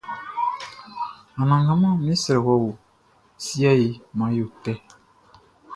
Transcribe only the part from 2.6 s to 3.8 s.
o, siɛ